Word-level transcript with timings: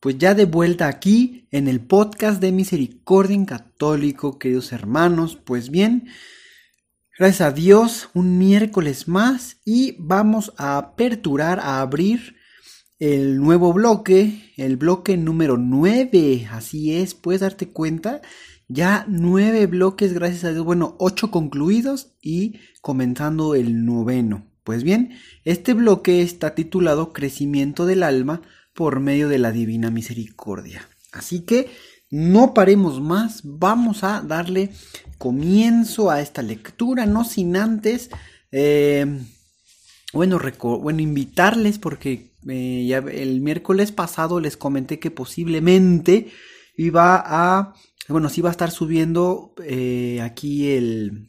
Pues 0.00 0.16
ya 0.16 0.34
de 0.34 0.46
vuelta 0.46 0.88
aquí 0.88 1.46
en 1.50 1.68
el 1.68 1.78
podcast 1.78 2.40
de 2.40 2.52
Misericordia 2.52 3.34
en 3.34 3.44
Católico, 3.44 4.38
queridos 4.38 4.72
hermanos, 4.72 5.36
pues 5.36 5.68
bien, 5.70 6.08
gracias 7.18 7.42
a 7.42 7.52
Dios, 7.52 8.08
un 8.14 8.38
miércoles 8.38 9.08
más 9.08 9.58
y 9.62 9.96
vamos 9.98 10.54
a 10.56 10.78
aperturar, 10.78 11.60
a 11.60 11.82
abrir 11.82 12.36
el 12.98 13.36
nuevo 13.42 13.74
bloque, 13.74 14.54
el 14.56 14.78
bloque 14.78 15.18
número 15.18 15.58
9, 15.58 16.48
así 16.50 16.96
es, 16.96 17.12
puedes 17.12 17.42
darte 17.42 17.68
cuenta, 17.68 18.22
ya 18.68 19.04
nueve 19.06 19.66
bloques, 19.66 20.14
gracias 20.14 20.44
a 20.44 20.52
Dios, 20.52 20.64
bueno, 20.64 20.96
ocho 20.98 21.30
concluidos 21.30 22.14
y 22.22 22.58
comenzando 22.80 23.54
el 23.54 23.84
noveno. 23.84 24.46
Pues 24.64 24.82
bien, 24.82 25.10
este 25.44 25.74
bloque 25.74 26.22
está 26.22 26.54
titulado 26.54 27.12
Crecimiento 27.12 27.84
del 27.84 28.02
alma, 28.02 28.40
por 28.74 29.00
medio 29.00 29.28
de 29.28 29.38
la 29.38 29.52
divina 29.52 29.90
misericordia. 29.90 30.88
Así 31.12 31.40
que 31.40 31.70
no 32.10 32.54
paremos 32.54 33.00
más, 33.00 33.42
vamos 33.44 34.02
a 34.02 34.20
darle 34.22 34.70
comienzo 35.18 36.10
a 36.10 36.20
esta 36.20 36.42
lectura, 36.42 37.06
no 37.06 37.24
sin 37.24 37.56
antes, 37.56 38.10
eh, 38.50 39.06
bueno, 40.12 40.40
bueno, 40.80 41.00
invitarles 41.00 41.78
porque 41.78 42.32
eh, 42.48 42.86
ya 42.88 42.98
el 42.98 43.40
miércoles 43.40 43.92
pasado 43.92 44.40
les 44.40 44.56
comenté 44.56 44.98
que 44.98 45.12
posiblemente 45.12 46.32
iba 46.76 47.22
a, 47.24 47.74
bueno, 48.08 48.28
sí 48.28 48.40
va 48.40 48.48
a 48.48 48.52
estar 48.52 48.72
subiendo 48.72 49.54
eh, 49.64 50.20
aquí 50.20 50.70
el, 50.70 51.28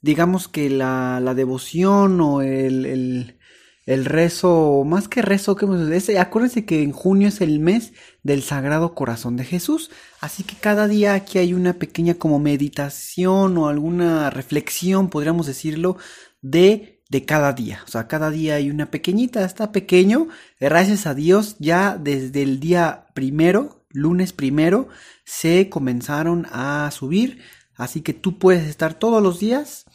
digamos 0.00 0.46
que 0.46 0.70
la, 0.70 1.18
la 1.20 1.34
devoción 1.34 2.20
o 2.20 2.42
el 2.42 2.86
el 2.86 3.39
rezo, 3.86 4.84
más 4.84 5.08
que 5.08 5.22
rezo, 5.22 5.56
que 5.56 5.66
es, 5.96 6.08
acuérdense 6.10 6.64
que 6.64 6.82
en 6.82 6.92
junio 6.92 7.28
es 7.28 7.40
el 7.40 7.60
mes 7.60 7.92
del 8.22 8.42
Sagrado 8.42 8.94
Corazón 8.94 9.36
de 9.36 9.44
Jesús, 9.44 9.90
así 10.20 10.42
que 10.42 10.56
cada 10.56 10.86
día 10.86 11.14
aquí 11.14 11.38
hay 11.38 11.54
una 11.54 11.74
pequeña 11.74 12.14
como 12.14 12.38
meditación 12.38 13.56
o 13.58 13.68
alguna 13.68 14.30
reflexión, 14.30 15.08
podríamos 15.08 15.46
decirlo, 15.46 15.96
de, 16.42 17.02
de 17.08 17.24
cada 17.24 17.52
día, 17.52 17.80
o 17.86 17.90
sea, 17.90 18.06
cada 18.06 18.30
día 18.30 18.56
hay 18.56 18.70
una 18.70 18.90
pequeñita, 18.90 19.44
está 19.44 19.72
pequeño, 19.72 20.28
gracias 20.60 21.06
a 21.06 21.14
Dios, 21.14 21.56
ya 21.58 21.96
desde 21.98 22.42
el 22.42 22.60
día 22.60 23.06
primero, 23.14 23.84
lunes 23.90 24.32
primero, 24.32 24.88
se 25.24 25.68
comenzaron 25.68 26.46
a 26.52 26.90
subir, 26.92 27.42
así 27.76 28.02
que 28.02 28.12
tú 28.12 28.38
puedes 28.38 28.68
estar 28.68 28.94
todos 28.94 29.22
los 29.22 29.40
días 29.40 29.86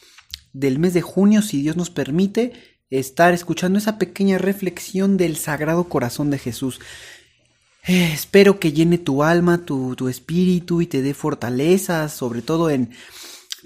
del 0.54 0.80
mes 0.80 0.94
de 0.94 1.02
junio, 1.02 1.42
si 1.42 1.62
Dios 1.62 1.76
nos 1.76 1.90
permite, 1.90 2.75
estar 2.90 3.34
escuchando 3.34 3.80
esa 3.80 3.98
pequeña 3.98 4.38
reflexión 4.38 5.18
del 5.18 5.38
Sagrado 5.38 5.86
Corazón 5.86 6.30
de 6.30 6.40
Jesús. 6.40 6.80
Eh, 7.88 8.12
espero 8.14 8.60
que 8.60 8.74
llene 8.74 8.98
tu 8.98 9.24
alma, 9.24 9.66
tu, 9.66 9.96
tu, 9.96 10.10
espíritu 10.10 10.82
y 10.82 10.88
te 10.88 11.02
dé 11.02 11.14
fortaleza, 11.14 12.10
sobre 12.10 12.42
todo 12.42 12.70
en, 12.70 12.92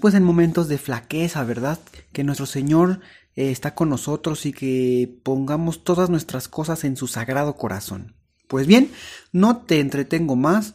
pues 0.00 0.14
en 0.14 0.22
momentos 0.22 0.68
de 0.68 0.78
flaqueza, 0.78 1.42
¿verdad? 1.44 1.78
Que 2.12 2.24
nuestro 2.24 2.46
Señor 2.46 3.00
eh, 3.34 3.50
está 3.50 3.74
con 3.74 3.88
nosotros 3.88 4.44
y 4.46 4.52
que 4.52 5.20
pongamos 5.22 5.84
todas 5.84 6.10
nuestras 6.10 6.48
cosas 6.48 6.84
en 6.84 6.96
su 6.96 7.06
Sagrado 7.06 7.56
Corazón. 7.56 8.14
Pues 8.46 8.66
bien, 8.66 8.90
no 9.32 9.58
te 9.58 9.80
entretengo 9.80 10.36
más. 10.36 10.74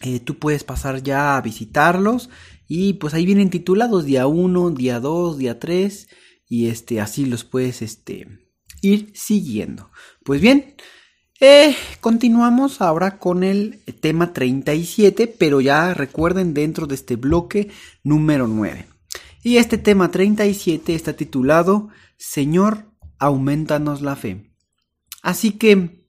Eh, 0.00 0.20
tú 0.20 0.38
puedes 0.38 0.64
pasar 0.64 1.02
ya 1.02 1.36
a 1.36 1.40
visitarlos 1.40 2.30
y 2.66 2.94
pues 2.94 3.14
ahí 3.14 3.26
vienen 3.26 3.50
titulados 3.50 4.04
día 4.04 4.26
1, 4.26 4.70
día 4.70 5.00
2, 5.00 5.38
día 5.38 5.58
3 5.58 6.08
y 6.48 6.68
este, 6.68 7.00
así 7.00 7.26
los 7.26 7.44
puedes 7.44 7.82
este, 7.82 8.26
ir 8.80 9.12
siguiendo. 9.14 9.90
Pues 10.24 10.40
bien, 10.40 10.74
eh, 11.40 11.76
continuamos 12.00 12.80
ahora 12.80 13.18
con 13.18 13.44
el 13.44 13.82
tema 14.00 14.32
37, 14.32 15.26
pero 15.38 15.60
ya 15.60 15.94
recuerden 15.94 16.54
dentro 16.54 16.86
de 16.86 16.94
este 16.94 17.16
bloque 17.16 17.70
número 18.02 18.48
9. 18.48 18.86
Y 19.42 19.58
este 19.58 19.78
tema 19.78 20.10
37 20.10 20.94
está 20.94 21.12
titulado 21.12 21.90
Señor, 22.16 22.90
aumentanos 23.18 24.00
la 24.00 24.16
fe. 24.16 24.50
Así 25.22 25.52
que 25.52 26.06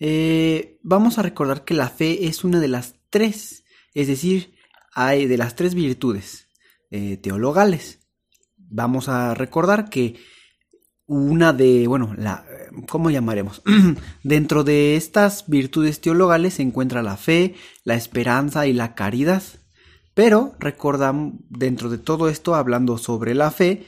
eh, 0.00 0.78
vamos 0.82 1.18
a 1.18 1.22
recordar 1.22 1.64
que 1.64 1.74
la 1.74 1.90
fe 1.90 2.26
es 2.26 2.42
una 2.42 2.58
de 2.58 2.68
las 2.68 2.96
tres, 3.10 3.64
es 3.94 4.08
decir, 4.08 4.54
hay 4.94 5.26
de 5.26 5.36
las 5.36 5.54
tres 5.54 5.74
virtudes 5.74 6.48
eh, 6.90 7.16
teologales 7.18 7.99
vamos 8.70 9.08
a 9.08 9.34
recordar 9.34 9.90
que 9.90 10.16
una 11.06 11.52
de, 11.52 11.86
bueno, 11.88 12.14
la, 12.16 12.44
¿cómo 12.88 13.10
llamaremos? 13.10 13.62
Dentro 14.22 14.62
de 14.62 14.96
estas 14.96 15.48
virtudes 15.48 16.00
teologales 16.00 16.54
se 16.54 16.62
encuentra 16.62 17.02
la 17.02 17.16
fe, 17.16 17.56
la 17.84 17.96
esperanza 17.96 18.66
y 18.66 18.72
la 18.72 18.94
caridad. 18.94 19.42
Pero 20.14 20.54
recordamos, 20.58 21.34
dentro 21.48 21.88
de 21.88 21.98
todo 21.98 22.28
esto, 22.28 22.54
hablando 22.54 22.98
sobre 22.98 23.34
la 23.34 23.50
fe, 23.50 23.86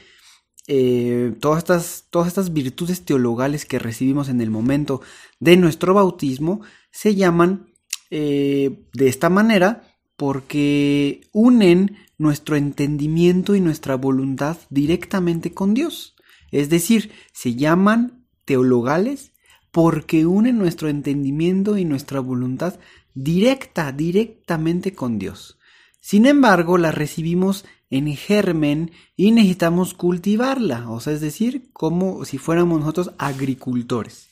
eh, 0.67 1.33
todas, 1.41 1.59
estas, 1.59 2.07
todas 2.09 2.29
estas 2.29 2.53
virtudes 2.53 3.03
teologales 3.03 3.65
que 3.65 3.79
recibimos 3.79 4.29
en 4.29 4.39
el 4.39 4.49
momento 4.49 5.01
de 5.39 5.57
nuestro 5.57 5.93
bautismo 5.93 6.61
se 6.91 7.15
llaman 7.15 7.67
eh, 8.09 8.87
de 8.93 9.07
esta 9.09 9.29
manera 9.29 9.92
porque 10.15 11.21
unen 11.31 11.97
nuestro 12.17 12.55
entendimiento 12.55 13.55
y 13.55 13.61
nuestra 13.61 13.95
voluntad 13.95 14.57
directamente 14.69 15.53
con 15.53 15.73
Dios. 15.73 16.15
Es 16.51 16.69
decir, 16.69 17.11
se 17.33 17.55
llaman 17.55 18.25
teologales 18.45 19.31
porque 19.71 20.25
unen 20.25 20.57
nuestro 20.59 20.87
entendimiento 20.87 21.77
y 21.77 21.85
nuestra 21.85 22.19
voluntad 22.19 22.79
directa, 23.15 23.91
directamente 23.91 24.93
con 24.93 25.17
Dios. 25.17 25.57
Sin 25.99 26.25
embargo, 26.25 26.77
la 26.77 26.91
recibimos 26.91 27.65
en 27.89 28.15
germen 28.15 28.91
y 29.15 29.31
necesitamos 29.31 29.93
cultivarla, 29.93 30.89
o 30.89 30.99
sea, 30.99 31.13
es 31.13 31.21
decir, 31.21 31.69
como 31.73 32.25
si 32.25 32.37
fuéramos 32.37 32.79
nosotros 32.79 33.11
agricultores. 33.17 34.29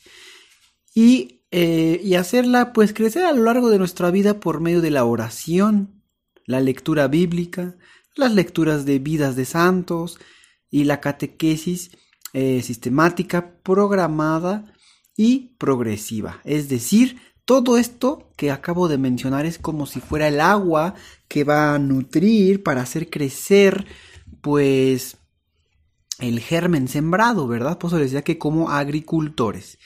Y, 0.93 1.40
eh, 1.51 1.99
y 2.03 2.15
hacerla 2.15 2.73
pues 2.73 2.93
crecer 2.93 3.25
a 3.25 3.33
lo 3.33 3.43
largo 3.43 3.69
de 3.69 3.77
nuestra 3.77 4.09
vida 4.09 4.39
por 4.39 4.61
medio 4.61 4.81
de 4.81 4.91
la 4.91 5.03
oración, 5.03 6.01
la 6.45 6.61
lectura 6.61 7.07
bíblica, 7.07 7.75
las 8.15 8.33
lecturas 8.33 8.85
de 8.85 8.99
vidas 8.99 9.35
de 9.35 9.45
santos 9.45 10.17
y 10.69 10.85
la 10.85 11.01
catequesis 11.01 11.91
eh, 12.33 12.61
sistemática, 12.61 13.59
programada 13.61 14.73
y 15.17 15.55
progresiva. 15.57 16.39
Es 16.45 16.69
decir, 16.69 17.19
todo 17.43 17.77
esto 17.77 18.31
que 18.37 18.51
acabo 18.51 18.87
de 18.87 18.97
mencionar 18.97 19.45
es 19.45 19.57
como 19.57 19.85
si 19.85 19.99
fuera 19.99 20.29
el 20.29 20.39
agua 20.39 20.95
que 21.27 21.43
va 21.43 21.75
a 21.75 21.79
nutrir 21.79 22.63
para 22.63 22.81
hacer 22.81 23.09
crecer, 23.09 23.85
pues, 24.39 25.17
el 26.19 26.39
germen 26.39 26.87
sembrado, 26.87 27.47
¿verdad? 27.47 27.77
Pues 27.77 27.91
les 27.93 28.03
decía 28.03 28.23
que 28.23 28.37
como 28.37 28.69
agricultores. 28.69 29.79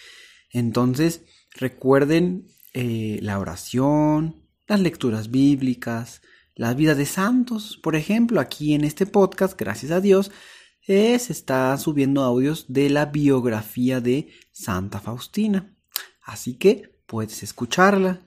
Entonces, 0.52 1.24
recuerden 1.56 2.48
eh, 2.74 3.20
la 3.22 3.40
oración, 3.40 4.44
las 4.68 4.80
lecturas 4.80 5.32
bíblicas, 5.32 6.22
la 6.56 6.74
vida 6.74 6.96
de 6.96 7.06
santos. 7.06 7.80
Por 7.82 7.96
ejemplo, 7.96 8.40
aquí 8.40 8.74
en 8.74 8.84
este 8.84 9.06
podcast, 9.06 9.58
gracias 9.58 9.92
a 9.92 10.02
Dios, 10.02 10.32
eh, 10.88 11.18
se 11.18 11.34
está 11.34 11.78
subiendo 11.78 12.22
audios 12.22 12.66
de 12.68 12.90
la 12.90 13.06
biografía 13.08 14.02
de 14.02 14.30
Santa 14.52 15.00
Faustina. 15.00 15.76
Así 16.22 16.56
que 16.56 17.00
puedes 17.06 17.44
escucharla 17.44 18.22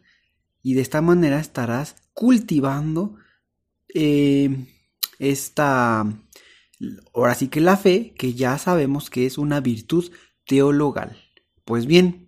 y 0.62 0.74
de 0.74 0.82
esta 0.82 1.00
manera 1.00 1.40
estarás 1.40 1.96
cultivando 2.12 3.16
eh, 3.94 4.66
esta, 5.18 6.04
ahora 7.14 7.34
sí 7.34 7.48
que 7.48 7.60
la 7.60 7.76
fe, 7.76 8.14
que 8.16 8.34
ya 8.34 8.58
sabemos 8.58 9.10
que 9.10 9.26
es 9.26 9.38
una 9.38 9.60
virtud 9.60 10.10
teologal. 10.44 11.16
Pues 11.64 11.86
bien, 11.86 12.27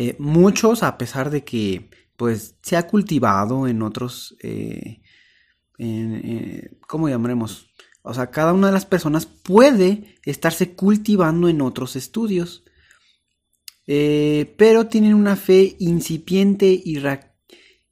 eh, 0.00 0.14
muchos, 0.20 0.84
a 0.84 0.96
pesar 0.96 1.28
de 1.28 1.42
que 1.42 1.90
pues 2.16 2.54
se 2.62 2.76
ha 2.76 2.86
cultivado 2.86 3.66
en 3.66 3.82
otros, 3.82 4.36
eh, 4.40 5.00
eh, 5.76 6.70
¿cómo 6.86 7.08
llamaremos? 7.08 7.66
O 8.02 8.14
sea, 8.14 8.30
cada 8.30 8.52
una 8.52 8.68
de 8.68 8.74
las 8.74 8.86
personas 8.86 9.26
puede 9.26 10.14
estarse 10.22 10.76
cultivando 10.76 11.48
en 11.48 11.60
otros 11.60 11.96
estudios. 11.96 12.62
pero 14.56 14.86
tienen 14.86 15.14
una 15.14 15.34
fe 15.34 15.74
incipiente 15.80 16.66
y, 16.66 17.02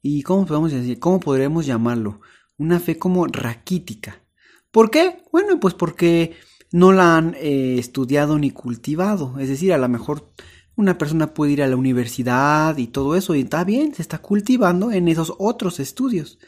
y 0.01 0.21
¿cómo 0.23 0.45
podemos 0.45 0.71
decir? 0.71 0.99
¿Cómo 0.99 1.19
podremos 1.19 1.65
llamarlo? 1.65 2.21
Una 2.57 2.79
fe 2.79 2.97
como 2.97 3.27
raquítica. 3.27 4.23
¿Por 4.71 4.91
qué? 4.91 5.23
Bueno, 5.33 5.59
pues 5.59 5.73
porque 5.73 6.37
no 6.71 6.93
la 6.93 7.17
han 7.17 7.35
estudiado 7.35 8.39
ni 8.39 8.51
cultivado. 8.51 9.39
Es 9.39 9.49
decir, 9.49 9.73
a 9.73 9.77
lo 9.77 9.89
mejor 9.89 10.31
una 10.77 10.97
persona 10.97 11.33
puede 11.33 11.51
ir 11.51 11.63
a 11.63 11.67
la 11.67 11.75
universidad 11.75 12.77
y 12.77 12.87
todo 12.87 13.15
eso 13.15 13.35
y 13.35 13.41
está 13.41 13.63
bien, 13.65 13.93
se 13.93 14.01
está 14.01 14.19
cultivando 14.19 14.91
en 14.91 15.09
esos 15.09 15.33
otros 15.39 15.79
estudios. 15.81 16.39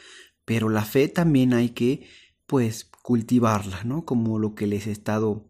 Pero 0.46 0.70
la 0.70 0.86
fe 0.86 1.10
también 1.10 1.54
hay 1.54 1.70
que, 1.72 2.08
pues, 2.46 2.86
cultivarla, 3.02 3.84
¿no? 3.84 4.06
Como 4.06 4.40
lo 4.40 4.56
que 4.56 4.68
les 4.68 4.88
he 4.88 4.92
estado 4.92 5.50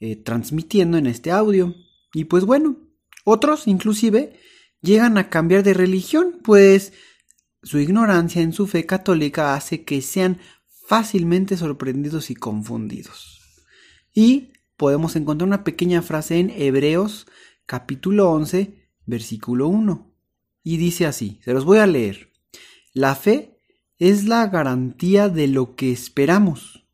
eh, 0.00 0.16
transmitiendo 0.16 0.98
en 0.98 1.06
este 1.06 1.30
audio. 1.30 1.74
Y 2.12 2.24
pues 2.24 2.44
bueno, 2.44 2.76
otros 3.24 3.66
inclusive 3.66 4.38
llegan 4.80 5.18
a 5.18 5.30
cambiar 5.30 5.62
de 5.62 5.74
religión, 5.74 6.40
pues 6.42 6.92
su 7.62 7.78
ignorancia 7.78 8.42
en 8.42 8.52
su 8.52 8.66
fe 8.66 8.86
católica 8.86 9.54
hace 9.54 9.84
que 9.84 10.00
sean 10.00 10.38
fácilmente 10.86 11.56
sorprendidos 11.56 12.30
y 12.30 12.34
confundidos. 12.34 13.40
Y 14.12 14.52
podemos 14.76 15.16
encontrar 15.16 15.48
una 15.48 15.64
pequeña 15.64 16.02
frase 16.02 16.38
en 16.38 16.50
Hebreos 16.50 17.26
capítulo 17.66 18.30
11, 18.30 18.90
versículo 19.04 19.68
1. 19.68 20.12
Y 20.62 20.76
dice 20.78 21.06
así, 21.06 21.40
se 21.44 21.52
los 21.52 21.64
voy 21.64 21.78
a 21.78 21.86
leer. 21.86 22.32
La 22.92 23.14
fe 23.14 23.60
es 23.98 24.24
la 24.24 24.46
garantía 24.46 25.28
de 25.28 25.48
lo 25.48 25.74
que 25.74 25.92
esperamos, 25.92 26.86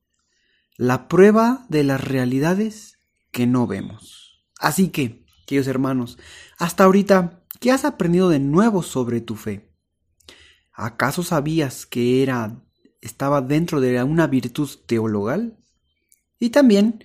la 0.76 1.08
prueba 1.08 1.66
de 1.68 1.84
las 1.84 2.02
realidades 2.02 2.98
que 3.30 3.46
no 3.46 3.66
vemos. 3.66 4.44
Así 4.58 4.88
que, 4.88 5.24
queridos 5.46 5.68
hermanos, 5.68 6.18
hasta 6.58 6.84
ahorita, 6.84 7.44
¿qué 7.60 7.70
has 7.70 7.84
aprendido 7.84 8.28
de 8.28 8.40
nuevo 8.40 8.82
sobre 8.82 9.20
tu 9.20 9.36
fe? 9.36 9.72
¿Acaso 10.72 11.22
sabías 11.22 11.86
que 11.86 12.22
era 12.22 12.62
estaba 13.00 13.42
dentro 13.42 13.80
de 13.80 14.02
una 14.02 14.26
virtud 14.26 14.70
teologal? 14.86 15.58
Y 16.38 16.50
también, 16.50 17.04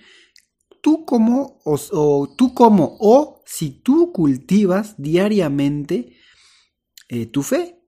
tú 0.82 1.06
como 1.06 1.60
o, 1.64 2.34
tú 2.38 2.54
como 2.54 2.98
o 3.00 3.37
si 3.48 3.70
tú 3.70 4.12
cultivas 4.12 4.96
diariamente 4.98 6.18
eh, 7.08 7.26
tu 7.28 7.44
fe 7.44 7.80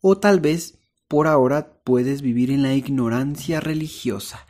o 0.00 0.18
tal 0.18 0.38
vez 0.38 0.78
por 1.08 1.26
ahora 1.26 1.82
puedes 1.82 2.22
vivir 2.22 2.52
en 2.52 2.62
la 2.62 2.74
ignorancia 2.76 3.58
religiosa 3.58 4.46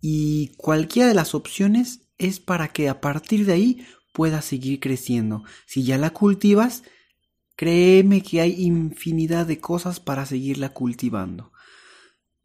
y 0.00 0.54
cualquiera 0.56 1.08
de 1.08 1.14
las 1.14 1.34
opciones 1.34 2.08
es 2.16 2.40
para 2.40 2.68
que 2.68 2.88
a 2.88 3.02
partir 3.02 3.44
de 3.44 3.52
ahí 3.52 3.86
puedas 4.14 4.46
seguir 4.46 4.80
creciendo. 4.80 5.44
Si 5.66 5.84
ya 5.84 5.98
la 5.98 6.10
cultivas, 6.10 6.84
créeme 7.54 8.22
que 8.22 8.40
hay 8.40 8.62
infinidad 8.62 9.46
de 9.46 9.60
cosas 9.60 10.00
para 10.00 10.24
seguirla 10.24 10.70
cultivando. 10.70 11.52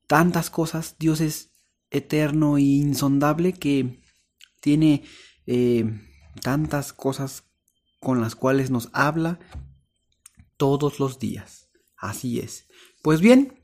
Tantas 0.06 0.50
cosas, 0.50 0.98
Dios 1.00 1.22
es 1.22 1.52
eterno 1.92 2.58
e 2.58 2.64
insondable 2.64 3.54
que 3.54 4.02
tiene 4.60 5.04
eh, 5.46 6.07
tantas 6.38 6.94
cosas 6.94 7.44
con 8.00 8.22
las 8.22 8.36
cuales 8.36 8.70
nos 8.70 8.90
habla 8.94 9.40
todos 10.58 11.00
los 11.00 11.20
días. 11.20 11.70
Así 11.98 12.40
es. 12.40 12.68
Pues 13.02 13.22
bien, 13.22 13.64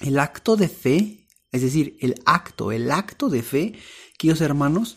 el 0.00 0.18
acto 0.18 0.56
de 0.56 0.68
fe, 0.68 1.28
es 1.50 1.62
decir, 1.62 1.96
el 2.00 2.14
acto, 2.24 2.72
el 2.72 2.90
acto 2.90 3.28
de 3.28 3.42
fe, 3.42 3.74
queridos 4.18 4.40
hermanos, 4.40 4.96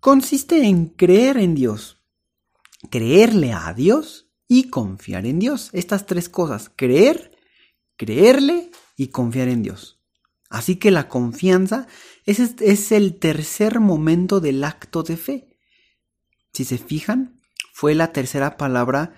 consiste 0.00 0.64
en 0.64 0.86
creer 0.86 1.36
en 1.38 1.54
Dios, 1.54 2.02
creerle 2.90 3.52
a 3.52 3.72
Dios 3.72 4.30
y 4.48 4.70
confiar 4.70 5.26
en 5.26 5.38
Dios. 5.38 5.70
Estas 5.72 6.06
tres 6.06 6.28
cosas, 6.28 6.70
creer, 6.74 7.36
creerle 7.96 8.70
y 8.96 9.08
confiar 9.08 9.48
en 9.48 9.62
Dios. 9.62 10.00
Así 10.48 10.76
que 10.76 10.90
la 10.90 11.08
confianza 11.08 11.88
es, 12.24 12.38
es 12.38 12.92
el 12.92 13.18
tercer 13.18 13.80
momento 13.80 14.40
del 14.40 14.62
acto 14.62 15.02
de 15.02 15.16
fe. 15.16 15.45
Si 16.56 16.64
se 16.64 16.78
fijan, 16.78 17.38
fue 17.74 17.94
la 17.94 18.14
tercera 18.14 18.56
palabra 18.56 19.12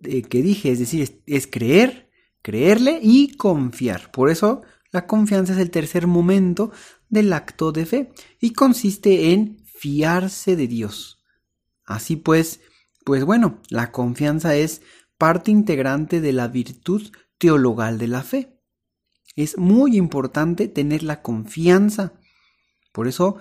eh, 0.00 0.20
que 0.20 0.42
dije, 0.42 0.70
es 0.70 0.78
decir, 0.78 1.22
es, 1.24 1.46
creer, 1.46 2.10
creerle 2.42 3.00
y 3.02 3.38
confiar. 3.38 4.10
Por 4.10 4.28
eso 4.28 4.60
la 4.90 5.06
confianza 5.06 5.54
es 5.54 5.60
el 5.60 5.70
tercer 5.70 6.06
momento 6.06 6.72
del 7.08 7.32
acto 7.32 7.72
de 7.72 7.86
fe 7.86 8.12
y 8.38 8.50
consiste 8.50 9.32
en 9.32 9.64
fiarse 9.64 10.56
de 10.56 10.66
Dios. 10.66 11.24
Así 11.86 12.16
pues, 12.16 12.60
pues 13.02 13.24
bueno, 13.24 13.62
la 13.70 13.90
confianza 13.90 14.54
es 14.54 14.82
parte 15.16 15.50
integrante 15.50 16.20
de 16.20 16.34
la 16.34 16.48
virtud 16.48 17.10
teologal 17.38 17.96
de 17.96 18.08
la 18.08 18.22
fe. 18.22 18.60
Es 19.36 19.56
muy 19.56 19.96
importante 19.96 20.68
tener 20.68 21.02
la 21.02 21.22
confianza. 21.22 22.12
Por 22.92 23.08
eso 23.08 23.38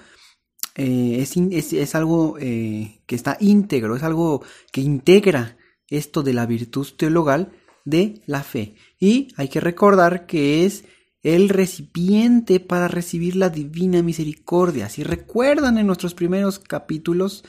eh, 0.76 1.18
es, 1.22 1.96
algo 1.96 2.38
eh, 2.40 3.02
que 3.06 3.16
está 3.16 3.38
íntegro, 3.40 3.96
es 3.96 4.04
algo 4.04 4.44
que 4.72 4.82
integra 4.82 5.58
esto 5.88 6.24
de 6.24 6.34
la 6.34 6.46
virtud 6.46 6.88
teologal 6.98 7.52
de 7.86 8.22
la 8.26 8.44
fe. 8.44 8.76
Y 9.00 9.30
hay 9.38 9.50
que 9.50 9.60
recordar 9.60 10.26
que 10.26 10.66
es 10.66 10.86
el 11.22 11.50
recipiente 11.50 12.60
para 12.60 12.88
recibir 12.88 13.36
la 13.36 13.50
divina 13.50 14.02
misericordia. 14.02 14.90
Si 14.90 15.04
recuerdan 15.04 15.78
en 15.78 15.88
nuestros 15.88 16.14
primeros 16.14 16.60
capítulos 16.60 17.44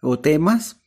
o 0.00 0.18
temas, 0.18 0.80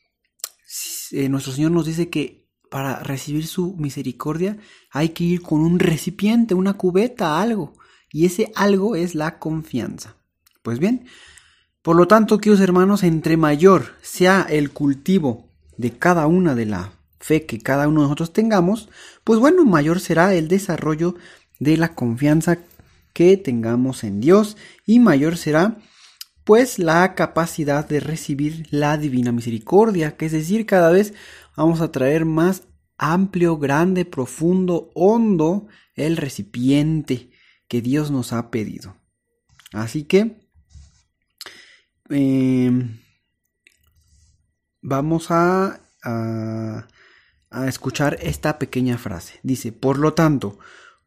eh, 1.12 1.30
nuestro 1.30 1.51
Señor 1.51 1.72
nos 1.72 1.86
dice 1.86 2.10
que 2.10 2.48
para 2.69 3.00
recibir 3.04 3.48
su 3.48 3.75
misericordia 3.75 4.57
hay 4.92 5.10
que 5.10 5.25
ir 5.25 5.42
con 5.42 5.60
un 5.60 5.78
recipiente, 5.80 6.54
una 6.54 6.74
cubeta, 6.74 7.42
algo. 7.42 7.74
Y 8.12 8.25
ese 8.25 8.51
algo 8.56 8.95
es 8.95 9.13
la 9.13 9.39
confianza. 9.39 10.16
Pues 10.63 10.80
bien, 10.80 11.06
por 11.81 11.95
lo 11.95 12.07
tanto, 12.07 12.38
queridos 12.38 12.62
hermanos, 12.62 13.04
entre 13.04 13.38
mayor 13.38 13.95
sea 14.01 14.45
el 14.50 14.72
cultivo 14.72 15.50
de 15.78 15.92
cada 15.92 16.28
una 16.28 16.54
de 16.56 16.66
la 16.66 16.94
fe 17.19 17.45
que 17.45 17.60
cada 17.60 17.88
uno 17.88 18.01
de 18.01 18.06
nosotros 18.06 18.33
tengamos, 18.33 18.89
pues 19.24 19.39
bueno, 19.39 19.66
mayor 19.66 20.00
será 20.00 20.33
el 20.33 20.48
desarrollo 20.48 21.16
de 21.60 21.78
la 21.78 21.94
confianza 21.95 22.60
que 23.13 23.38
tengamos 23.38 24.04
en 24.04 24.19
Dios 24.22 24.57
y 24.86 25.00
mayor 25.00 25.38
será 25.38 25.78
pues 26.44 26.80
la 26.80 27.13
capacidad 27.16 27.88
de 27.88 28.00
recibir 28.00 28.68
la 28.72 28.98
divina 28.98 29.31
misericordia, 29.31 30.18
que 30.18 30.26
es 30.26 30.31
decir, 30.31 30.66
cada 30.66 30.92
vez 30.92 31.14
vamos 31.56 31.81
a 31.81 31.92
traer 31.92 32.26
más 32.26 32.64
amplio, 32.97 33.57
grande, 33.57 34.06
profundo, 34.06 34.92
hondo 34.94 35.68
el 35.95 36.18
recipiente 36.18 37.31
que 37.68 37.81
Dios 37.81 38.11
nos 38.11 38.33
ha 38.33 38.50
pedido. 38.50 38.95
Así 39.73 40.04
que 40.04 40.51
Em, 42.11 42.99
vamos 44.81 45.31
a, 45.31 45.80
a, 46.03 46.87
a 47.49 47.68
escuchar 47.68 48.18
esta 48.21 48.59
pequeña 48.59 48.97
frase. 48.97 49.39
Dice, 49.44 49.71
por 49.71 49.97
lo 49.97 50.13
tanto, 50.13 50.59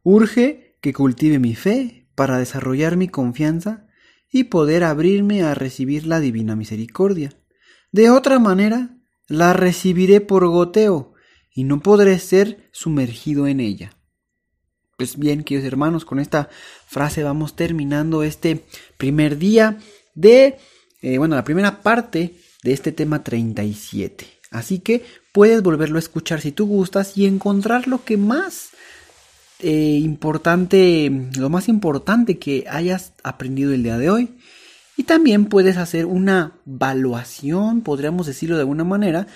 urge 0.03 0.77
que 0.81 0.93
cultive 0.93 1.39
mi 1.39 1.55
fe 1.55 2.09
para 2.15 2.39
desarrollar 2.39 2.97
mi 2.97 3.07
confianza 3.07 3.87
y 4.31 4.45
poder 4.45 4.83
abrirme 4.83 5.43
a 5.43 5.53
recibir 5.53 6.07
la 6.07 6.19
divina 6.19 6.55
misericordia. 6.55 7.31
De 7.91 8.09
otra 8.09 8.39
manera, 8.39 8.97
la 9.27 9.53
recibiré 9.53 10.21
por 10.21 10.47
goteo 10.47 11.13
y 11.53 11.63
no 11.63 11.79
podré 11.81 12.19
ser 12.19 12.69
sumergido 12.71 13.47
en 13.47 13.59
ella. 13.59 13.97
Pues 14.97 15.17
bien, 15.17 15.43
queridos 15.43 15.67
hermanos, 15.67 16.05
con 16.05 16.19
esta 16.19 16.49
frase 16.87 17.23
vamos 17.23 17.55
terminando 17.55 18.23
este 18.23 18.65
primer 18.97 19.37
día 19.37 19.77
de 20.15 20.57
eh, 21.05 21.19
bueno, 21.19 21.35
la 21.35 21.43
primera 21.43 21.83
parte 21.83 22.33
de 22.63 22.73
este 22.73 22.91
tema 22.91 23.23
37. 23.23 24.25
Así 24.49 24.79
que 24.79 25.05
puedes 25.31 25.61
volverlo 25.61 25.97
a 25.97 25.99
escuchar 25.99 26.41
si 26.41 26.51
tú 26.51 26.65
gustas 26.65 27.15
y 27.15 27.27
encontrar 27.27 27.87
lo 27.87 28.03
que 28.03 28.17
más 28.17 28.69
eh, 29.59 29.99
importante, 30.01 31.29
lo 31.37 31.51
más 31.51 31.69
importante 31.69 32.39
que 32.39 32.65
hayas 32.67 33.13
aprendido 33.23 33.71
el 33.71 33.83
día 33.83 33.99
de 33.99 34.09
hoy. 34.09 34.39
Y 34.97 35.03
también 35.03 35.45
puedes 35.45 35.77
hacer 35.77 36.07
una 36.07 36.53
evaluación, 36.65 37.81
podríamos 37.81 38.25
decirlo 38.25 38.55
de 38.55 38.61
alguna 38.61 38.83
manera, 38.83 39.27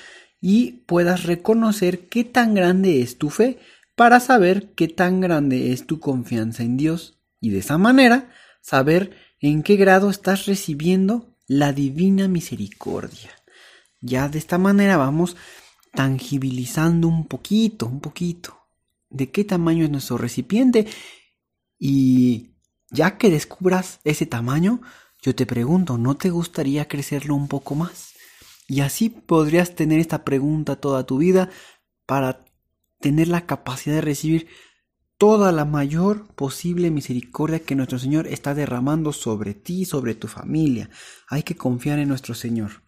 y 0.42 0.72
puedas 0.88 1.26
reconocer 1.26 2.08
qué 2.08 2.24
tan 2.24 2.56
grande 2.56 3.04
es 3.04 3.20
tu 3.20 3.30
fe 3.30 3.60
para 3.94 4.20
saber 4.20 4.72
qué 4.74 4.88
tan 4.88 5.22
grande 5.22 5.72
es 5.72 5.86
tu 5.86 6.00
confianza 6.00 6.64
en 6.64 6.78
Dios 6.78 7.20
y 7.40 7.52
de 7.52 7.60
esa 7.60 7.78
manera 7.78 8.32
saber 8.60 9.12
en 9.40 9.62
qué 9.62 9.76
grado 9.76 10.10
estás 10.10 10.48
recibiendo 10.48 11.29
la 11.50 11.74
divina 11.74 12.28
misericordia. 12.28 13.32
Ya 14.00 14.30
de 14.30 14.38
esta 14.38 14.58
manera 14.58 14.98
vamos 14.98 15.36
tangibilizando 15.94 17.08
un 17.08 17.26
poquito, 17.28 17.88
un 17.88 18.00
poquito, 18.00 18.68
de 19.10 19.32
qué 19.32 19.44
tamaño 19.44 19.84
es 19.84 19.90
nuestro 19.90 20.18
recipiente 20.20 20.88
y 21.80 22.52
ya 22.92 23.18
que 23.18 23.32
descubras 23.32 24.00
ese 24.04 24.28
tamaño, 24.28 24.82
yo 25.24 25.34
te 25.34 25.48
pregunto, 25.48 25.98
¿no 25.98 26.16
te 26.16 26.30
gustaría 26.30 26.88
crecerlo 26.88 27.34
un 27.34 27.48
poco 27.48 27.74
más? 27.74 28.14
Y 28.68 28.82
así 28.82 29.10
podrías 29.10 29.74
tener 29.74 30.00
esta 30.00 30.24
pregunta 30.24 30.76
toda 30.76 31.08
tu 31.08 31.18
vida 31.18 31.50
para 32.06 32.46
tener 33.00 33.28
la 33.28 33.48
capacidad 33.48 33.96
de 33.96 34.02
recibir 34.02 34.48
toda 35.20 35.52
la 35.52 35.66
mayor 35.66 36.28
posible 36.34 36.90
misericordia 36.92 37.60
que 37.60 37.76
nuestro 37.76 38.00
Señor 38.00 38.26
está 38.26 38.56
derramando 38.56 39.12
sobre 39.12 39.54
ti, 39.54 39.84
sobre 39.84 40.16
tu 40.16 40.30
familia. 40.30 40.90
Hay 41.28 41.44
que 41.44 41.56
confiar 41.58 42.00
en 42.00 42.08
nuestro 42.08 42.34
Señor. 42.34 42.82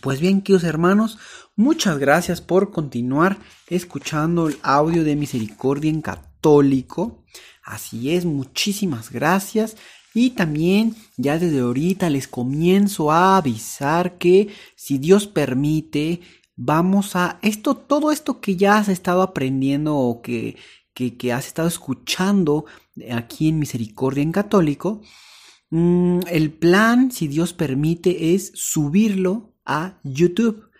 Pues 0.00 0.18
bien, 0.18 0.42
queridos 0.42 0.64
hermanos, 0.64 1.18
muchas 1.54 1.98
gracias 1.98 2.40
por 2.40 2.72
continuar 2.72 3.38
escuchando 3.68 4.48
el 4.48 4.58
audio 4.62 5.04
de 5.04 5.14
misericordia 5.14 5.88
en 5.88 6.02
católico. 6.02 7.24
Así 7.62 8.10
es, 8.10 8.24
muchísimas 8.24 9.12
gracias. 9.12 9.76
Y 10.14 10.30
también 10.30 10.96
ya 11.16 11.38
desde 11.38 11.60
ahorita 11.60 12.10
les 12.10 12.26
comienzo 12.26 13.12
a 13.12 13.36
avisar 13.36 14.18
que 14.18 14.48
si 14.74 14.98
Dios 14.98 15.28
permite, 15.28 16.22
vamos 16.56 17.14
a 17.14 17.38
esto, 17.42 17.76
todo 17.76 18.10
esto 18.10 18.40
que 18.40 18.56
ya 18.56 18.78
has 18.78 18.88
estado 18.88 19.22
aprendiendo 19.22 19.94
o 19.96 20.22
que 20.22 20.56
que, 20.96 21.32
has 21.32 21.46
estado 21.46 21.68
escuchando 21.68 22.64
aquí 23.12 23.48
en 23.48 23.58
Misericordia 23.58 24.22
en 24.22 24.32
Católico, 24.32 25.02
mm, 25.70 26.20
el 26.28 26.52
plan, 26.52 27.12
si 27.12 27.28
Dios 27.28 27.52
permite, 27.52 28.34
es 28.34 28.52
subirlo 28.54 29.54
a 29.66 29.98
YouTube. 30.02 30.70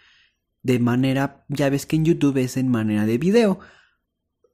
De 0.62 0.78
manera, 0.78 1.44
ya 1.48 1.68
ves 1.68 1.86
que 1.86 1.96
en 1.96 2.06
YouTube 2.06 2.38
es 2.38 2.56
en 2.56 2.68
manera 2.68 3.04
de 3.04 3.18
video. 3.18 3.60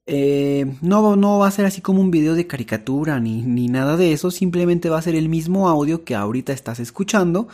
Eh, 0.06 0.76
no, 0.82 1.14
no 1.14 1.38
va 1.38 1.46
a 1.46 1.52
ser 1.52 1.64
así 1.64 1.80
como 1.80 2.00
un 2.00 2.10
video 2.10 2.34
de 2.34 2.48
caricatura 2.48 3.20
ni, 3.20 3.42
ni, 3.42 3.68
nada 3.68 3.96
de 3.96 4.12
eso, 4.12 4.32
simplemente 4.32 4.88
va 4.88 4.98
a 4.98 5.02
ser 5.02 5.14
el 5.14 5.28
mismo 5.28 5.68
audio 5.68 6.04
que 6.04 6.16
ahorita 6.16 6.52
estás 6.52 6.80
escuchando, 6.80 7.46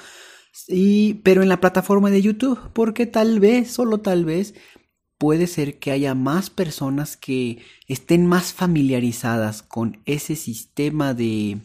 y, 0.67 1.15
pero 1.25 1.43
en 1.43 1.51
la 1.51 1.61
plataforma 1.61 2.11
de 2.11 2.23
YouTube, 2.23 2.59
porque 2.73 3.05
tal 3.05 3.39
vez, 3.39 3.71
solo 3.71 3.99
tal 4.01 4.25
vez, 4.25 4.55
puede 5.19 5.49
ser 5.49 5.79
que 5.79 5.91
haya 5.91 6.15
más 6.15 6.49
personas 6.49 7.17
que 7.17 7.59
estén 7.89 8.27
más 8.27 8.53
familiarizadas 8.53 9.63
con 9.63 10.01
ese 10.07 10.37
sistema 10.37 11.13
de 11.13 11.59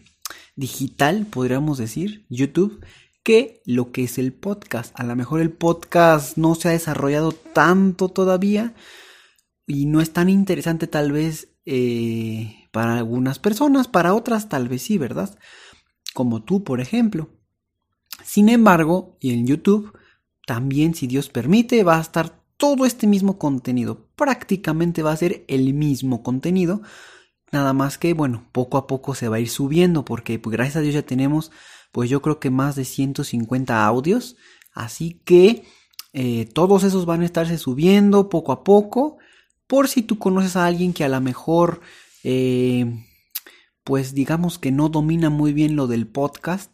digital, 0.55 1.27
podríamos 1.27 1.77
decir, 1.77 2.25
YouTube, 2.29 2.83
que 3.23 3.61
lo 3.65 3.91
que 3.91 4.03
es 4.03 4.17
el 4.17 4.33
podcast. 4.33 4.99
A 4.99 5.03
lo 5.03 5.15
mejor 5.15 5.39
el 5.39 5.51
podcast 5.51 6.37
no 6.37 6.55
se 6.55 6.69
ha 6.69 6.71
desarrollado 6.71 7.31
tanto 7.31 8.09
todavía 8.09 8.73
y 9.65 9.85
no 9.85 10.01
es 10.01 10.11
tan 10.11 10.29
interesante 10.29 10.87
tal 10.87 11.11
vez 11.11 11.49
eh, 11.65 12.67
para 12.71 12.97
algunas 12.97 13.39
personas, 13.39 13.87
para 13.87 14.13
otras 14.13 14.49
tal 14.49 14.67
vez 14.67 14.81
sí, 14.81 14.97
¿verdad? 14.97 15.37
Como 16.13 16.43
tú, 16.43 16.63
por 16.63 16.81
ejemplo. 16.81 17.29
Sin 18.23 18.49
embargo, 18.49 19.17
y 19.21 19.33
en 19.33 19.47
YouTube, 19.47 19.97
también 20.45 20.93
si 20.93 21.07
Dios 21.07 21.29
permite, 21.29 21.83
va 21.83 21.97
a 21.97 22.01
estar 22.01 22.42
todo 22.57 22.85
este 22.85 23.07
mismo 23.07 23.37
contenido. 23.37 24.07
Prácticamente 24.15 25.03
va 25.03 25.11
a 25.11 25.17
ser 25.17 25.45
el 25.47 25.73
mismo 25.73 26.23
contenido. 26.23 26.81
Nada 27.51 27.73
más 27.73 27.97
que, 27.97 28.13
bueno, 28.13 28.47
poco 28.51 28.77
a 28.77 28.87
poco 28.87 29.15
se 29.15 29.27
va 29.29 29.37
a 29.37 29.39
ir 29.39 29.49
subiendo 29.49 30.05
porque 30.05 30.39
pues, 30.39 30.51
gracias 30.53 30.77
a 30.77 30.81
Dios 30.81 30.95
ya 30.95 31.03
tenemos, 31.03 31.51
pues 31.91 32.09
yo 32.09 32.21
creo 32.21 32.39
que 32.39 32.49
más 32.49 32.75
de 32.75 32.85
150 32.85 33.85
audios. 33.85 34.35
Así 34.73 35.21
que 35.23 35.65
eh, 36.13 36.45
todos 36.53 36.83
esos 36.83 37.05
van 37.05 37.21
a 37.21 37.25
estarse 37.25 37.57
subiendo 37.57 38.29
poco 38.29 38.51
a 38.51 38.63
poco. 38.63 39.17
Por 39.67 39.87
si 39.87 40.01
tú 40.01 40.17
conoces 40.17 40.55
a 40.55 40.65
alguien 40.65 40.93
que 40.93 41.03
a 41.03 41.09
lo 41.09 41.21
mejor, 41.21 41.81
eh, 42.23 42.85
pues 43.83 44.13
digamos 44.13 44.59
que 44.59 44.71
no 44.71 44.89
domina 44.89 45.29
muy 45.29 45.53
bien 45.53 45.75
lo 45.75 45.87
del 45.87 46.07
podcast, 46.07 46.71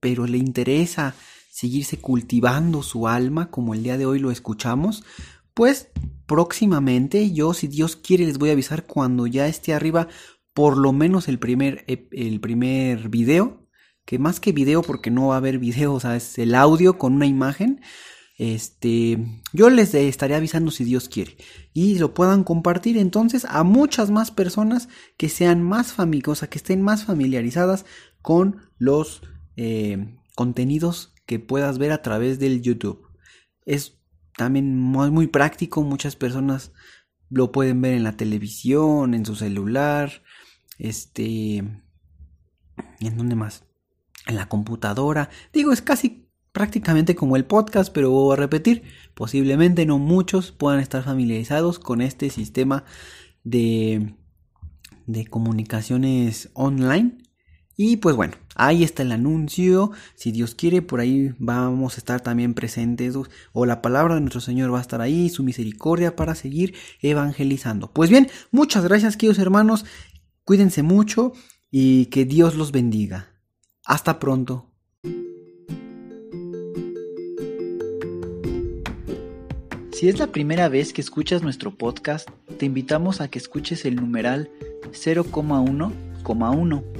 pero 0.00 0.26
le 0.26 0.38
interesa 0.38 1.14
seguirse 1.50 1.98
cultivando 1.98 2.82
su 2.82 3.08
alma 3.08 3.50
como 3.50 3.74
el 3.74 3.82
día 3.82 3.98
de 3.98 4.06
hoy 4.06 4.20
lo 4.20 4.30
escuchamos, 4.30 5.04
pues 5.52 5.88
próximamente 6.26 7.32
yo, 7.32 7.52
si 7.54 7.66
Dios 7.66 7.96
quiere, 7.96 8.24
les 8.24 8.38
voy 8.38 8.50
a 8.50 8.52
avisar 8.52 8.86
cuando 8.86 9.26
ya 9.26 9.48
esté 9.48 9.74
arriba 9.74 10.08
por 10.54 10.78
lo 10.78 10.92
menos 10.92 11.28
el 11.28 11.38
primer, 11.38 11.84
el 11.86 12.40
primer 12.40 13.08
video, 13.08 13.68
que 14.04 14.18
más 14.18 14.40
que 14.40 14.52
video 14.52 14.82
porque 14.82 15.10
no 15.10 15.28
va 15.28 15.34
a 15.34 15.38
haber 15.38 15.58
video, 15.58 15.92
o 15.94 16.00
sea, 16.00 16.16
es 16.16 16.38
el 16.38 16.54
audio 16.54 16.98
con 16.98 17.14
una 17.14 17.26
imagen. 17.26 17.80
Este, 18.38 19.18
yo 19.52 19.68
les 19.68 19.92
estaré 19.92 20.34
avisando 20.34 20.70
si 20.70 20.84
Dios 20.84 21.10
quiere 21.10 21.36
y 21.74 21.98
lo 21.98 22.14
puedan 22.14 22.42
compartir 22.42 22.96
entonces 22.96 23.44
a 23.44 23.64
muchas 23.64 24.10
más 24.10 24.30
personas 24.30 24.88
que 25.18 25.28
sean 25.28 25.62
más 25.62 25.92
famigosas, 25.92 26.48
que 26.48 26.56
estén 26.56 26.80
más 26.80 27.04
familiarizadas 27.04 27.84
con 28.22 28.62
los 28.78 29.20
eh, 29.56 30.16
contenidos 30.36 31.09
que 31.30 31.38
puedas 31.38 31.78
ver 31.78 31.92
a 31.92 32.02
través 32.02 32.40
del 32.40 32.60
YouTube. 32.60 33.06
Es 33.64 34.00
también 34.36 34.76
muy, 34.76 35.28
práctico, 35.28 35.84
muchas 35.84 36.16
personas 36.16 36.72
lo 37.28 37.52
pueden 37.52 37.80
ver 37.80 37.94
en 37.94 38.02
la 38.02 38.16
televisión, 38.16 39.14
en 39.14 39.24
su 39.24 39.36
celular, 39.36 40.24
este, 40.80 41.58
¿en 41.58 43.16
dónde 43.16 43.36
más? 43.36 43.62
En 44.26 44.34
la 44.34 44.48
computadora. 44.48 45.30
Digo, 45.52 45.70
es 45.70 45.82
casi 45.82 46.26
prácticamente 46.50 47.14
como 47.14 47.36
el 47.36 47.44
podcast, 47.44 47.92
pero 47.94 48.10
voy 48.10 48.32
a 48.32 48.36
repetir, 48.36 48.82
posiblemente 49.14 49.86
no 49.86 49.98
muchos 50.00 50.50
puedan 50.50 50.80
estar 50.80 51.04
familiarizados 51.04 51.78
con 51.78 52.00
este 52.00 52.28
sistema 52.30 52.82
de, 53.44 54.16
de 55.06 55.26
comunicaciones 55.26 56.50
online 56.54 57.18
y 57.82 57.96
pues 57.96 58.14
bueno, 58.14 58.34
ahí 58.56 58.84
está 58.84 59.04
el 59.04 59.10
anuncio. 59.10 59.90
Si 60.14 60.32
Dios 60.32 60.54
quiere, 60.54 60.82
por 60.82 61.00
ahí 61.00 61.32
vamos 61.38 61.94
a 61.94 61.96
estar 61.96 62.20
también 62.20 62.52
presentes. 62.52 63.14
O 63.54 63.64
la 63.64 63.80
palabra 63.80 64.16
de 64.16 64.20
nuestro 64.20 64.42
Señor 64.42 64.70
va 64.70 64.76
a 64.76 64.82
estar 64.82 65.00
ahí, 65.00 65.30
su 65.30 65.42
misericordia 65.42 66.14
para 66.14 66.34
seguir 66.34 66.74
evangelizando. 67.00 67.90
Pues 67.90 68.10
bien, 68.10 68.28
muchas 68.50 68.84
gracias, 68.84 69.16
queridos 69.16 69.38
hermanos. 69.38 69.86
Cuídense 70.44 70.82
mucho 70.82 71.32
y 71.70 72.04
que 72.10 72.26
Dios 72.26 72.54
los 72.54 72.70
bendiga. 72.70 73.30
Hasta 73.86 74.18
pronto. 74.18 74.66
Si 79.92 80.10
es 80.10 80.18
la 80.18 80.26
primera 80.26 80.68
vez 80.68 80.92
que 80.92 81.00
escuchas 81.00 81.42
nuestro 81.42 81.78
podcast, 81.78 82.28
te 82.58 82.66
invitamos 82.66 83.22
a 83.22 83.28
que 83.28 83.38
escuches 83.38 83.86
el 83.86 83.96
numeral 83.96 84.50
0,1,1 84.92 86.99